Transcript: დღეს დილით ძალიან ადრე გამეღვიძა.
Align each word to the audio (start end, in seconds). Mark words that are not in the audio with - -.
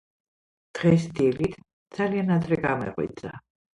დღეს 0.79 1.03
დილით 1.19 1.61
ძალიან 1.99 2.33
ადრე 2.39 2.59
გამეღვიძა. 2.67 3.37